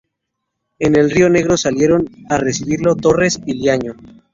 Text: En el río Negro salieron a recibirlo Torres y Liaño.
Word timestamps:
En 0.79 0.95
el 0.97 1.11
río 1.11 1.29
Negro 1.29 1.57
salieron 1.57 2.09
a 2.27 2.37
recibirlo 2.37 2.95
Torres 2.95 3.39
y 3.45 3.53
Liaño. 3.53 3.93